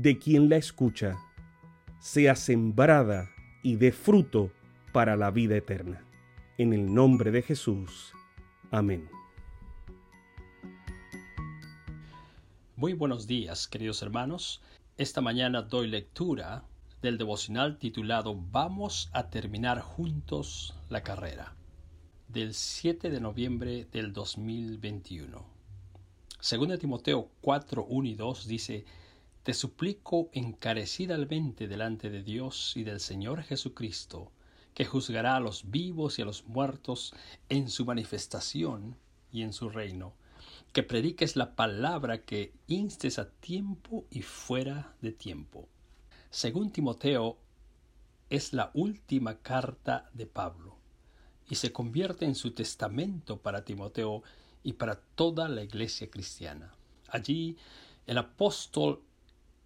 de 0.00 0.16
quien 0.16 0.48
la 0.48 0.56
escucha, 0.56 1.18
sea 1.98 2.36
sembrada 2.36 3.30
y 3.64 3.74
dé 3.74 3.90
fruto 3.90 4.52
para 4.92 5.16
la 5.16 5.32
vida 5.32 5.56
eterna. 5.56 6.04
En 6.56 6.72
el 6.72 6.94
nombre 6.94 7.32
de 7.32 7.42
Jesús. 7.42 8.12
Amén. 8.70 9.08
Muy 12.76 12.92
buenos 12.92 13.26
días, 13.26 13.66
queridos 13.66 14.00
hermanos. 14.02 14.62
Esta 14.96 15.20
mañana 15.20 15.62
doy 15.62 15.88
lectura 15.88 16.64
del 17.02 17.18
devocional 17.18 17.76
titulado 17.78 18.40
Vamos 18.52 19.10
a 19.12 19.30
terminar 19.30 19.80
juntos 19.80 20.76
la 20.88 21.02
carrera, 21.02 21.56
del 22.28 22.54
7 22.54 23.10
de 23.10 23.20
noviembre 23.20 23.88
del 23.90 24.12
2021. 24.12 25.44
Según 26.38 26.78
Timoteo 26.78 27.32
4, 27.40 27.84
1 27.84 28.08
y 28.08 28.14
2 28.14 28.46
dice, 28.46 28.84
Te 29.48 29.54
suplico 29.54 30.28
encarecidamente 30.34 31.68
delante 31.68 32.10
de 32.10 32.22
Dios 32.22 32.74
y 32.76 32.84
del 32.84 33.00
Señor 33.00 33.42
Jesucristo, 33.44 34.30
que 34.74 34.84
juzgará 34.84 35.36
a 35.36 35.40
los 35.40 35.70
vivos 35.70 36.18
y 36.18 36.20
a 36.20 36.26
los 36.26 36.46
muertos 36.46 37.14
en 37.48 37.70
su 37.70 37.86
manifestación 37.86 38.98
y 39.32 39.40
en 39.40 39.54
su 39.54 39.70
reino, 39.70 40.12
que 40.74 40.82
prediques 40.82 41.34
la 41.34 41.56
palabra 41.56 42.26
que 42.26 42.52
instes 42.66 43.18
a 43.18 43.30
tiempo 43.30 44.04
y 44.10 44.20
fuera 44.20 44.94
de 45.00 45.12
tiempo 45.12 45.66
según 46.30 46.70
Timoteo, 46.70 47.38
es 48.28 48.52
la 48.52 48.70
última 48.74 49.38
carta 49.38 50.10
de 50.12 50.26
Pablo 50.26 50.76
y 51.48 51.54
se 51.54 51.72
convierte 51.72 52.26
en 52.26 52.34
su 52.34 52.50
testamento 52.50 53.40
para 53.40 53.64
Timoteo 53.64 54.22
y 54.62 54.74
para 54.74 55.00
toda 55.00 55.48
la 55.48 55.62
iglesia 55.62 56.10
cristiana. 56.10 56.74
Allí 57.08 57.56
el 58.06 58.18
apóstol 58.18 59.02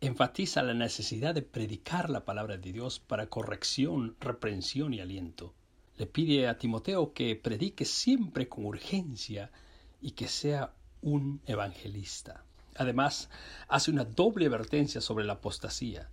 enfatiza 0.02 0.64
la 0.64 0.74
necesidad 0.74 1.32
de 1.32 1.42
predicar 1.42 2.10
la 2.10 2.24
palabra 2.24 2.56
de 2.56 2.72
Dios 2.72 2.98
para 2.98 3.28
corrección, 3.28 4.16
reprensión 4.18 4.92
y 4.92 5.00
aliento. 5.00 5.54
Le 5.96 6.06
pide 6.06 6.48
a 6.48 6.58
Timoteo 6.58 7.12
que 7.12 7.36
predique 7.36 7.84
siempre 7.84 8.48
con 8.48 8.66
urgencia 8.66 9.52
y 10.00 10.10
que 10.10 10.26
sea 10.26 10.74
un 11.02 11.40
evangelista. 11.46 12.42
Además, 12.74 13.30
hace 13.68 13.92
una 13.92 14.04
doble 14.04 14.46
advertencia 14.46 15.00
sobre 15.00 15.24
la 15.24 15.34
apostasía. 15.34 16.10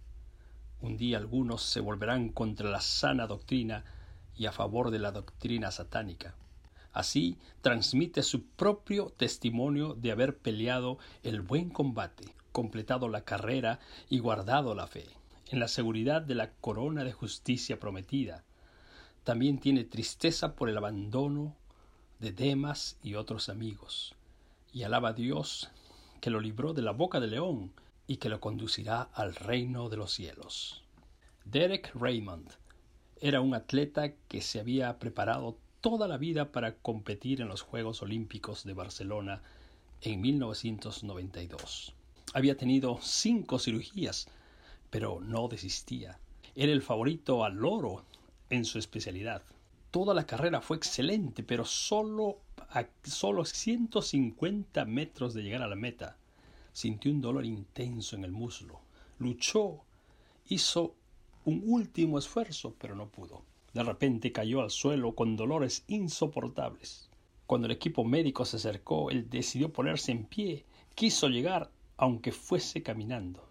Un 0.82 0.96
día 0.96 1.18
algunos 1.18 1.64
se 1.64 1.80
volverán 1.80 2.30
contra 2.30 2.70
la 2.70 2.82
sana 2.82 3.26
doctrina 3.26 3.86
y 4.36 4.46
a 4.46 4.52
favor 4.52 4.92
de 4.92 5.00
la 5.00 5.12
doctrina 5.12 5.72
satánica. 5.72 6.36
Así 6.94 7.40
transmite 7.62 8.22
su 8.22 8.46
propio 8.46 9.12
testimonio 9.18 9.96
de 9.96 10.12
haber 10.12 10.38
peleado 10.38 11.00
el 11.24 11.42
buen 11.42 11.72
combate, 11.72 12.36
completado 12.52 13.10
la 13.10 13.26
carrera 13.26 13.80
y 14.10 14.20
guardado 14.20 14.76
la 14.76 14.88
fe, 14.88 15.06
en 15.48 15.60
la 15.60 15.68
seguridad 15.68 16.22
de 16.22 16.36
la 16.36 16.52
corona 16.52 17.04
de 17.04 17.14
justicia 17.14 17.80
prometida. 17.80 18.44
También 19.24 19.60
tiene 19.60 19.84
tristeza 19.84 20.56
por 20.56 20.70
el 20.70 20.78
abandono 20.78 21.56
de 22.20 22.32
Demas 22.32 22.98
y 23.04 23.16
otros 23.16 23.50
amigos, 23.50 24.16
y 24.74 24.84
alaba 24.84 25.10
a 25.10 25.14
Dios 25.14 25.70
que 26.22 26.30
lo 26.30 26.40
libró 26.40 26.74
de 26.74 26.82
la 26.82 26.92
boca 26.92 27.20
del 27.20 27.32
león 27.32 27.72
y 28.08 28.18
que 28.18 28.30
lo 28.30 28.40
conducirá 28.40 29.04
al 29.14 29.36
reino 29.36 29.90
de 29.90 29.98
los 29.98 30.12
cielos. 30.14 30.84
Derek 31.46 31.92
Raymond 31.96 32.52
era 33.22 33.42
un 33.42 33.54
atleta 33.54 34.14
que 34.28 34.42
se 34.42 34.60
había 34.60 35.00
preparado 35.00 35.58
toda 35.82 36.08
la 36.08 36.18
vida 36.18 36.52
para 36.52 36.76
competir 36.76 37.42
en 37.42 37.48
los 37.48 37.62
Juegos 37.62 38.02
Olímpicos 38.02 38.64
de 38.64 38.74
Barcelona 38.74 39.42
en 40.02 40.22
1992. 40.22 41.94
Había 42.34 42.58
tenido 42.58 43.00
cinco 43.02 43.60
cirugías, 43.60 44.28
pero 44.90 45.20
no 45.22 45.48
desistía. 45.48 46.20
Era 46.56 46.72
el 46.72 46.82
favorito 46.82 47.44
al 47.44 47.64
oro 47.64 48.04
en 48.50 48.66
su 48.66 48.80
especialidad. 48.80 49.44
Toda 49.92 50.14
la 50.14 50.26
carrera 50.26 50.62
fue 50.62 50.78
excelente, 50.78 51.44
pero 51.44 51.66
solo 51.66 52.40
a 52.70 52.86
solo 53.04 53.46
150 53.46 54.86
metros 54.86 55.34
de 55.34 55.42
llegar 55.42 55.64
a 55.64 55.68
la 55.68 55.76
meta 55.76 56.18
sintió 56.74 57.12
un 57.12 57.22
dolor 57.22 57.46
intenso 57.46 58.16
en 58.16 58.24
el 58.24 58.32
muslo. 58.32 58.80
Luchó, 59.18 59.82
hizo 60.48 60.96
un 61.46 61.64
último 61.66 62.20
esfuerzo, 62.20 62.76
pero 62.80 62.96
no 62.96 63.10
pudo. 63.10 63.44
De 63.74 63.84
repente 63.84 64.32
cayó 64.32 64.62
al 64.62 64.72
suelo 64.72 65.14
con 65.14 65.36
dolores 65.36 65.84
insoportables. 65.88 67.10
Cuando 67.46 67.66
el 67.66 67.72
equipo 67.72 68.04
médico 68.04 68.46
se 68.46 68.58
acercó, 68.58 69.10
él 69.10 69.30
decidió 69.30 69.74
ponerse 69.74 70.12
en 70.12 70.26
pie. 70.26 70.66
Quiso 70.96 71.28
llegar, 71.28 71.70
aunque 72.00 72.32
fuese 72.32 72.82
caminando. 72.82 73.46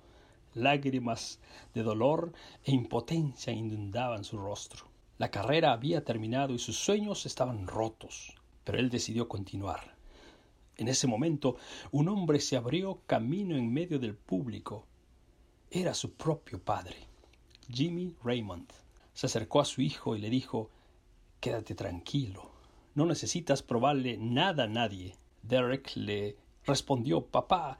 Lágrimas 0.55 1.39
de 1.75 1.83
dolor 1.83 2.33
e 2.65 2.73
impotencia 2.73 3.53
inundaban 3.53 4.25
su 4.25 4.39
rostro. 4.39 4.87
La 5.19 5.31
carrera 5.31 5.73
había 5.73 6.05
terminado 6.05 6.55
y 6.55 6.59
sus 6.59 6.79
sueños 6.79 7.27
estaban 7.27 7.67
rotos, 7.67 8.35
pero 8.65 8.79
él 8.79 8.89
decidió 8.89 9.29
continuar. 9.29 9.95
En 10.77 10.89
ese 10.89 11.07
momento 11.07 11.57
un 11.91 12.09
hombre 12.09 12.41
se 12.41 12.57
abrió 12.57 13.03
camino 13.07 13.55
en 13.57 13.71
medio 13.73 13.99
del 13.99 14.15
público. 14.17 14.87
Era 15.71 15.93
su 15.93 16.15
propio 16.15 16.63
padre, 16.63 16.97
Jimmy 17.71 18.17
Raymond. 18.25 18.73
Se 19.13 19.27
acercó 19.27 19.61
a 19.61 19.67
su 19.67 19.83
hijo 19.83 20.17
y 20.17 20.21
le 20.21 20.31
dijo 20.31 20.71
Quédate 21.41 21.75
tranquilo, 21.75 22.51
no 22.95 23.05
necesitas 23.05 23.63
probarle 23.63 24.17
nada 24.17 24.65
a 24.65 24.69
nadie. 24.69 25.17
Derek 25.43 25.95
le 25.97 26.37
respondió 26.65 27.27
Papá, 27.27 27.79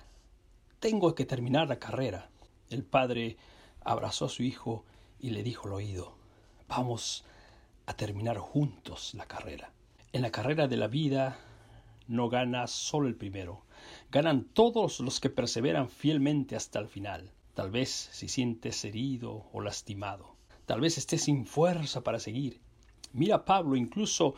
tengo 0.81 1.15
que 1.15 1.25
terminar 1.25 1.69
la 1.69 1.79
carrera. 1.79 2.31
El 2.71 2.85
padre 2.85 3.37
abrazó 3.81 4.27
a 4.27 4.29
su 4.29 4.43
hijo 4.43 4.85
y 5.19 5.31
le 5.31 5.43
dijo 5.43 5.67
al 5.67 5.75
oído 5.75 6.17
Vamos 6.69 7.25
a 7.87 7.95
terminar 7.95 8.39
juntos 8.39 9.15
la 9.15 9.27
carrera. 9.27 9.73
En 10.13 10.23
la 10.23 10.31
carrera 10.31 10.69
de 10.69 10.77
la 10.77 10.87
vida 10.87 11.39
no 12.07 12.29
gana 12.29 12.67
solo 12.67 13.09
el 13.09 13.17
primero, 13.17 13.65
ganan 14.11 14.45
todos 14.45 15.01
los 15.01 15.21
que 15.21 15.31
perseveran 15.31 15.89
fielmente 15.89 16.57
hasta 16.57 16.79
el 16.79 16.89
final. 16.89 17.33
Tal 17.55 17.71
vez 17.71 18.11
si 18.13 18.29
sientes 18.29 18.85
herido 18.85 19.49
o 19.53 19.61
lastimado, 19.61 20.37
tal 20.67 20.81
vez 20.81 20.97
estés 20.97 21.25
sin 21.25 21.45
fuerza 21.45 22.03
para 22.03 22.21
seguir. 22.21 22.61
Mira 23.13 23.45
Pablo, 23.45 23.75
incluso 23.75 24.35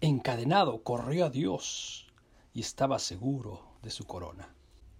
encadenado, 0.00 0.82
corrió 0.82 1.26
a 1.26 1.30
Dios 1.30 2.06
y 2.54 2.60
estaba 2.60 2.98
seguro 2.98 3.62
de 3.82 3.90
su 3.90 4.06
corona. 4.06 4.54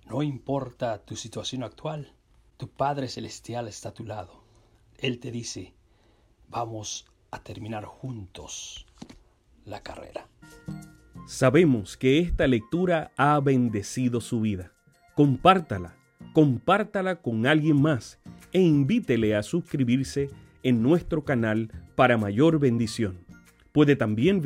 No 0.09 0.23
importa 0.23 0.99
tu 1.05 1.17
situación 1.17 1.63
actual, 1.63 2.13
tu 2.57 2.69
Padre 2.69 3.09
Celestial 3.09 3.69
está 3.69 3.91
a 3.91 3.95
tu 3.95 4.05
lado. 4.05 4.43
Él 4.99 5.19
te 5.19 5.31
dice, 5.31 5.75
vamos 6.49 7.07
a 7.31 7.43
terminar 7.43 7.85
juntos 7.85 8.87
la 9.65 9.83
carrera. 9.83 10.29
Sabemos 11.27 11.97
que 11.97 12.19
esta 12.19 12.47
lectura 12.47 13.13
ha 13.17 13.41
bendecido 13.41 14.21
su 14.21 14.41
vida. 14.41 14.73
Compártala, 15.15 15.97
compártala 16.33 17.23
con 17.23 17.47
alguien 17.47 17.81
más 17.81 18.19
e 18.53 18.61
invítele 18.61 19.35
a 19.35 19.43
suscribirse 19.43 20.31
en 20.63 20.83
nuestro 20.83 21.25
canal 21.25 21.71
para 21.95 22.19
mayor 22.19 22.59
bendición. 22.59 23.25
Puede 23.73 23.97
también 23.97 24.43